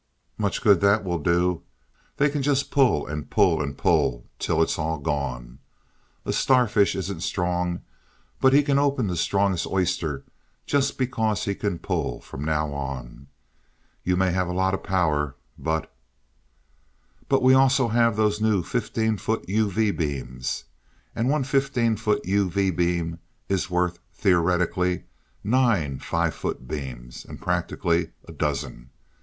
[0.39, 1.61] '""Much good that will do
[2.17, 5.59] they can just pull and pull and pull till it's all gone.
[6.25, 7.81] A starfish isn't strong,
[8.39, 10.23] but he can open the strongest oyster
[10.65, 13.27] just because he can pull from now on.
[14.03, 15.93] You may have a lot of power but."
[17.29, 20.63] "But we also have those new fifteen foot UV beams.
[21.15, 25.03] And one fifteen foot UV beam is worth, theoretically,
[25.43, 28.89] nine five foot beams, and practically, a dozen.